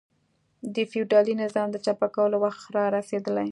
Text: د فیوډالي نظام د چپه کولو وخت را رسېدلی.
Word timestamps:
د 0.75 0.77
فیوډالي 0.91 1.33
نظام 1.43 1.67
د 1.71 1.77
چپه 1.85 2.07
کولو 2.15 2.37
وخت 2.43 2.63
را 2.75 2.85
رسېدلی. 2.97 3.47